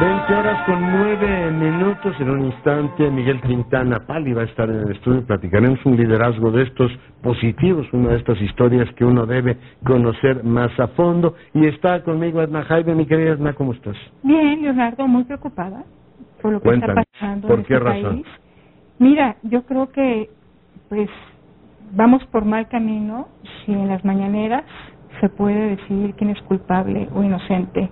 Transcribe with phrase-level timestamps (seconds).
[0.00, 2.14] 20 horas con 9 minutos.
[2.20, 5.26] En un instante, Miguel Quintana Pali va a estar en el estudio.
[5.26, 10.70] Platicaremos un liderazgo de estos positivos, una de estas historias que uno debe conocer más
[10.78, 11.34] a fondo.
[11.52, 12.94] Y está conmigo Edna Jaime.
[12.94, 13.96] Mi querida Edna, ¿cómo estás?
[14.22, 15.82] Bien, Leonardo, muy preocupada
[16.40, 18.14] por lo que está pasando ¿Por en qué este razón?
[18.22, 18.26] país.
[19.00, 20.30] Mira, yo creo que,
[20.88, 21.10] pues,
[21.92, 23.26] vamos por mal camino
[23.64, 24.64] si en las mañaneras
[25.20, 27.90] se puede decidir quién es culpable o inocente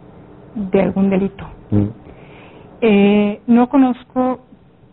[0.54, 1.44] de algún delito.
[1.70, 2.05] Mm.
[2.80, 4.40] Eh, no conozco,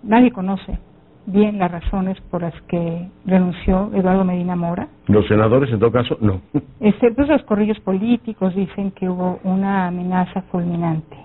[0.03, 0.77] nadie conoce
[1.25, 4.87] bien las razones por las que renunció Eduardo Medina Mora.
[5.07, 6.41] Los senadores, en todo caso, no.
[6.79, 11.17] Este, pues los corrillos políticos dicen que hubo una amenaza fulminante.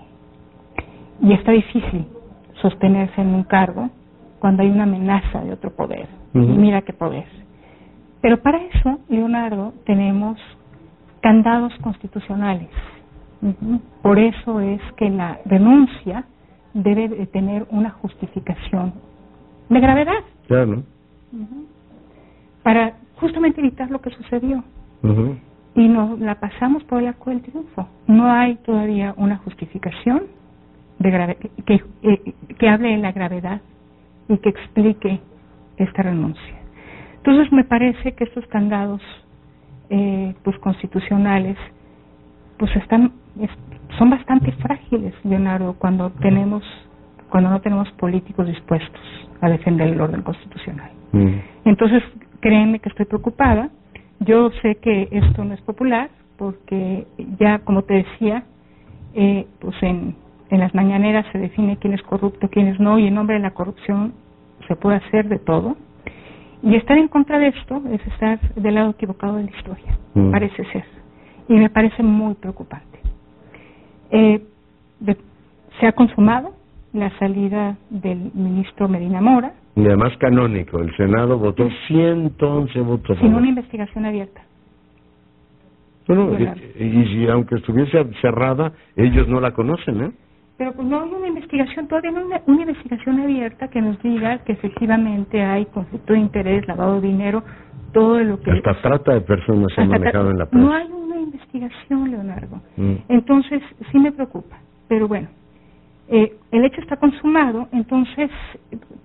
[1.21, 2.05] Y está difícil
[2.61, 3.89] sostenerse en un cargo
[4.39, 6.07] cuando hay una amenaza de otro poder.
[6.33, 7.25] Mira qué poder.
[8.21, 10.39] Pero para eso, Leonardo, tenemos
[11.21, 12.69] candados constitucionales.
[14.01, 16.25] Por eso es que la renuncia
[16.73, 18.93] debe de tener una justificación
[19.69, 20.23] de gravedad
[20.65, 20.83] ¿no?
[22.63, 24.63] para justamente evitar lo que sucedió.
[25.75, 27.87] Y nos la pasamos por el arco del triunfo.
[28.07, 30.23] No hay todavía una justificación
[30.99, 33.61] de grave- que, eh, que hable de la gravedad
[34.27, 35.19] y que explique
[35.77, 36.55] esta renuncia.
[37.17, 39.01] Entonces me parece que estos candados
[39.89, 41.57] eh, pues constitucionales
[42.57, 46.63] pues están es- son bastante frágiles, Leonardo, cuando tenemos
[47.29, 48.99] cuando no tenemos políticos dispuestos
[49.39, 50.89] a defender el orden constitucional.
[51.11, 51.27] Mm.
[51.65, 52.01] Entonces,
[52.39, 53.69] créeme que estoy preocupada.
[54.21, 56.09] Yo sé que esto no es popular
[56.39, 57.05] porque
[57.39, 58.45] ya, como te decía,
[59.13, 60.15] eh, pues en,
[60.49, 63.41] en las mañaneras se define quién es corrupto, quién es no, y en nombre de
[63.43, 64.13] la corrupción
[64.67, 65.77] se puede hacer de todo.
[66.63, 70.31] Y estar en contra de esto es estar del lado equivocado de la historia, Mm.
[70.31, 70.83] parece ser.
[71.47, 72.88] Y me parece muy preocupante.
[74.11, 74.41] Eh,
[74.99, 75.17] de-
[75.79, 76.51] se ha consumado
[76.93, 83.17] la salida del ministro Medina Mora, Y además canónico, el Senado votó 111 votos.
[83.19, 84.41] sin una investigación abierta.
[86.07, 86.59] No, no, Claro.
[86.77, 90.11] y, y si aunque estuviese cerrada, ellos no la conocen, ¿eh?
[90.57, 94.01] Pero pues no hay una investigación, todavía no hay una, una investigación abierta que nos
[94.01, 97.43] diga que efectivamente hay conflicto de interés, lavado de dinero,
[97.93, 98.51] todo lo que...
[98.51, 100.67] Hasta trata de personas se ha manejado en la prensa.
[100.67, 100.87] No hay
[101.39, 102.61] investigación, Leonardo.
[102.77, 102.93] Mm.
[103.09, 103.61] Entonces,
[103.91, 104.57] sí me preocupa.
[104.87, 105.27] Pero bueno,
[106.07, 108.29] eh, el hecho está consumado, entonces,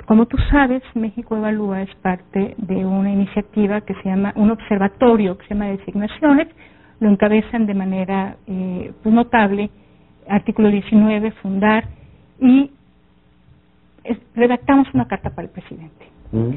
[0.07, 5.37] como tú sabes, México Evalúa es parte de una iniciativa que se llama, un observatorio
[5.39, 6.49] que se llama Designaciones,
[7.01, 9.71] lo encabezan de manera eh, pues, notable,
[10.29, 11.85] artículo 19, fundar,
[12.41, 12.71] y
[14.05, 16.07] es- redactamos una carta para el presidente.
[16.33, 16.51] Mm.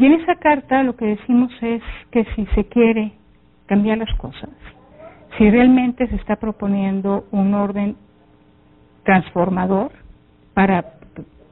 [0.00, 3.12] Y en esa carta lo que decimos es que si se quiere
[3.66, 4.48] cambiar las cosas,
[5.42, 7.96] si realmente se está proponiendo un orden
[9.02, 9.90] transformador
[10.54, 10.94] para,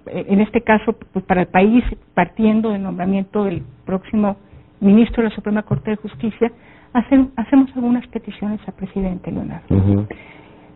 [0.07, 1.83] en este caso, pues, para el país,
[2.15, 4.37] partiendo del nombramiento del próximo
[4.79, 6.53] ministro de la Suprema Corte de Justicia,
[6.93, 10.07] hacemos algunas peticiones al presidente Leonardo.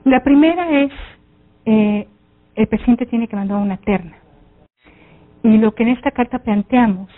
[0.03, 0.93] La primera es,
[1.67, 2.09] eh,
[2.57, 4.17] el presidente tiene que mandar una terna.
[5.45, 7.11] Y lo que en esta carta planteamos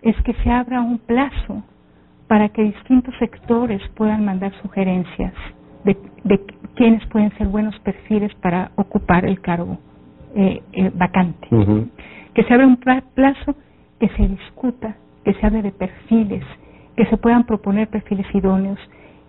[0.00, 1.62] es que se abra un plazo
[2.32, 5.34] para que distintos sectores puedan mandar sugerencias
[5.84, 5.94] de,
[6.24, 6.40] de
[6.76, 9.76] quiénes pueden ser buenos perfiles para ocupar el cargo
[10.34, 11.46] eh, eh, vacante.
[12.32, 13.54] Que se abra un pla- plazo,
[14.00, 16.42] que se discuta, que se hable de perfiles,
[16.96, 18.78] que se puedan proponer perfiles idóneos,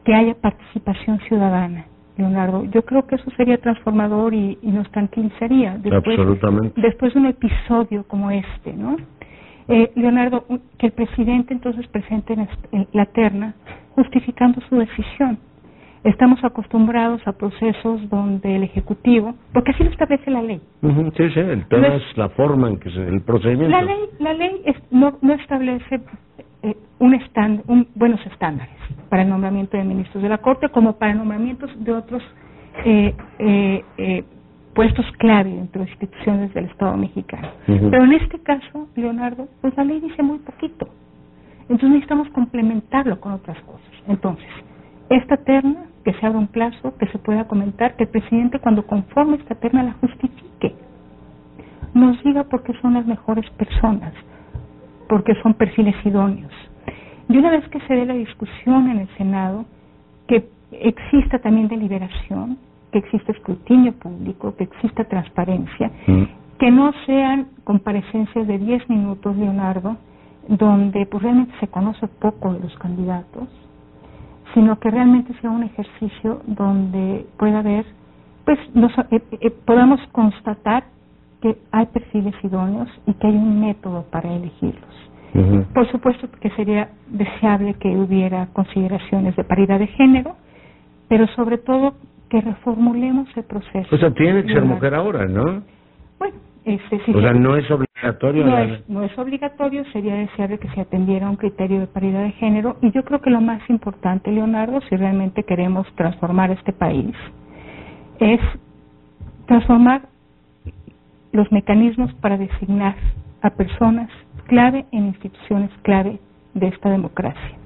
[0.06, 1.84] que haya participación ciudadana.
[2.16, 6.80] Leonardo, yo creo que eso sería transformador y, y nos tranquilizaría después, Absolutamente.
[6.80, 8.96] después de un episodio como este, ¿no?
[9.68, 10.46] Eh, Leonardo,
[10.78, 13.54] que el presidente entonces presente en la terna
[13.96, 15.38] justificando su decisión.
[16.04, 21.30] Estamos acostumbrados a procesos donde el Ejecutivo, porque así lo establece la ley, Ujú, Sí,
[21.30, 23.70] sí, el tema No es- es la forma en que se, el procedimiento.
[23.78, 26.02] la ley, la ley es- no, no establece
[26.64, 28.76] eh, un estánd- un- buenos estándares
[29.10, 32.22] para el nombramiento de ministros de la Corte como para nombramientos de otros
[32.86, 34.24] eh, eh, eh,
[34.74, 37.50] puestos clave dentro de instituciones del Estado mexicano.
[37.66, 40.88] Pero en este caso, Leonardo, pues la ley dice muy poquito.
[41.62, 43.92] Entonces necesitamos complementarlo con otras cosas.
[44.08, 44.48] Entonces,
[45.10, 48.86] esta terna, que se abra un plazo, que se pueda comentar, que el presidente cuando
[48.86, 50.76] conforme esta terna la justifique
[51.94, 54.14] nos diga por qué son las mejores personas,
[55.08, 56.52] porque son perfiles idóneos.
[57.30, 59.66] Y una vez que se dé la discusión en el Senado,
[60.28, 62.58] que exista también deliberación,
[62.94, 66.24] que exista escrutinio público, que exista transparencia, Mm.
[66.60, 69.98] que no sean comparecencias de 10 minutos, Leonardo,
[70.48, 73.50] donde pues realmente se conoce poco de los candidatos,
[74.54, 77.86] sino que realmente sea un ejercicio donde pueda haber
[78.46, 80.84] pues nos, eh, eh, podamos constatar
[81.42, 84.94] que hay perfiles idóneos y que hay un método para elegirlos.
[85.74, 90.36] Por supuesto que sería deseable que hubiera consideraciones de paridad de género,
[91.08, 91.96] pero sobre todo
[92.34, 93.96] que reformulemos el proceso.
[93.96, 95.62] O sea, tiene que ser mujer ahora, ¿no?
[96.18, 96.36] Bueno,
[96.66, 98.44] este, o sea, no es obligatorio.
[98.48, 102.24] No es, no es obligatorio, sería deseable que se atendiera a un criterio de paridad
[102.24, 106.74] de género y yo creo que lo más importante, Leonardo, si realmente queremos transformar este
[106.74, 107.14] país,
[108.18, 108.40] es
[109.46, 110.02] transformar
[111.34, 112.96] los mecanismos para designar
[113.44, 114.10] a personas
[114.48, 116.20] clave en instituciones clave
[116.56, 117.58] de esta democracia.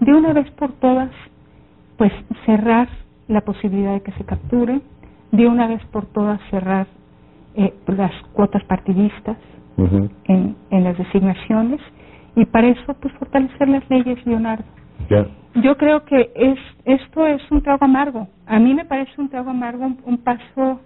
[0.00, 1.10] De una vez por todas,
[1.98, 2.12] pues
[2.46, 2.88] cerrar
[3.28, 4.80] la posibilidad de que se capture,
[5.32, 6.86] de una vez por todas cerrar
[7.56, 9.36] eh, las cuotas partidistas
[9.76, 11.80] en, en las designaciones.
[12.36, 14.64] Y para eso pues fortalecer las leyes, Leonardo.
[15.62, 18.28] Yo creo que es esto es un trago amargo.
[18.46, 20.80] A mí me parece un trago amargo, un, paso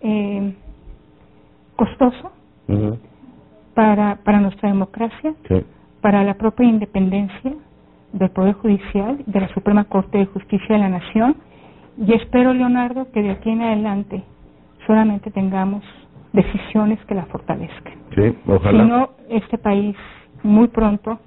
[0.00, 0.54] eh,
[1.76, 2.32] costoso
[3.74, 5.34] para, para nuestra democracia,
[6.00, 7.52] para la propia independencia
[8.12, 11.36] del Poder Judicial, de la Suprema Corte de Justicia de la Nación,
[11.98, 14.22] y espero, Leonardo, que de aquí en adelante
[14.86, 15.84] solamente tengamos
[16.32, 17.94] decisiones que la fortalezcan.
[18.14, 18.82] Sí, ojalá.
[18.82, 19.96] Si no, este país
[20.42, 21.18] muy pronto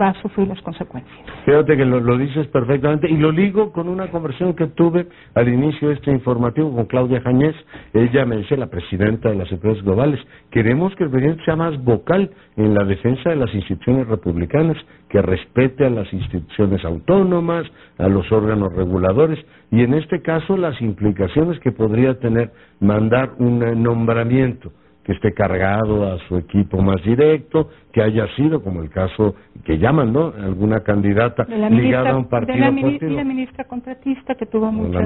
[0.00, 1.14] va a sufrir las consecuencias.
[1.44, 5.88] Fíjate que lo, dices perfectamente y lo ligo con una conversación que tuve al inicio
[5.88, 7.54] de este informativo con Claudia Jañez.
[7.92, 10.20] Ella me dice, la presidenta de las empresas globales,
[10.50, 14.76] queremos que el presidente sea más vocal en la defensa de las instituciones republicanas,
[15.08, 17.66] que respete a las instituciones autónomas,
[17.98, 19.38] a los órganos reguladores
[19.70, 22.50] y en este caso las implicaciones que podría tener
[22.80, 24.72] mandar un nombramiento
[25.04, 29.34] que esté cargado a su equipo más directo, que haya sido, como el caso
[29.64, 30.32] que llaman, ¿no?
[30.36, 35.02] Alguna candidata ligada a un partido de la, la ministra contratista que tuvo muchas...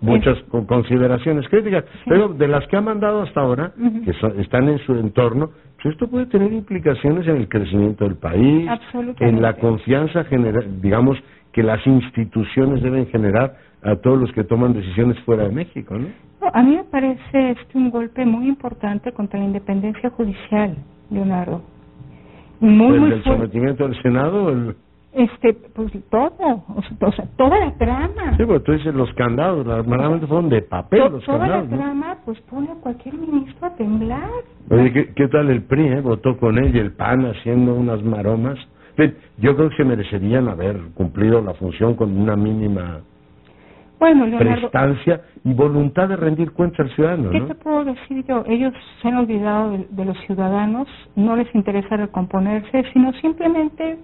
[0.00, 0.36] muchas
[0.66, 3.72] consideraciones críticas, pero de las que ha mandado hasta ahora,
[4.04, 4.12] que
[4.42, 5.50] están en su entorno,
[5.82, 8.68] pues esto puede tener implicaciones en el crecimiento del país,
[9.20, 11.18] en la confianza general, digamos,
[11.52, 16.08] que las instituciones deben generar a todos los que toman decisiones fuera de México, ¿no?
[16.52, 20.76] A mí me parece este un golpe muy importante contra la independencia judicial,
[21.10, 21.62] Leonardo.
[22.60, 24.50] Muy, ¿El sometimiento del Senado?
[24.50, 24.76] El...
[25.12, 26.64] Este, pues todo,
[27.00, 28.36] o sea, toda la trama.
[28.36, 31.68] Sí, pero tú dices los candados, normalmente fueron de papel los toda candados.
[31.68, 34.30] Toda la trama, pues pone a cualquier ministro a temblar.
[34.68, 36.00] Oye, ¿qué, ¿qué, tal el PRI, eh?
[36.02, 38.58] Votó con él y el PAN haciendo unas maromas.
[39.38, 43.00] Yo creo que se merecerían haber cumplido la función con una mínima
[43.98, 47.30] bueno, prestancia y voluntad de rendir cuenta al ciudadano.
[47.30, 48.44] ¿Qué te puedo decir yo?
[48.46, 53.98] Ellos se han olvidado de, los ciudadanos, no les interesa recomponerse, sino simplemente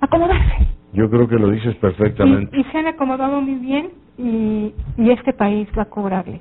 [0.00, 0.66] acomodarse.
[0.92, 2.56] Yo creo que lo dices perfectamente.
[2.58, 6.40] Y, se han acomodado muy bien y, y, este país va a cobrarles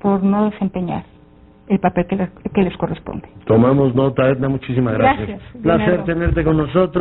[0.00, 1.04] por no desempeñar
[1.68, 3.28] el papel que les, que les corresponde.
[3.46, 5.28] Tomamos nota, Edna, muchísimas gracias.
[5.28, 7.00] gracias Placer tenerte con nosotros.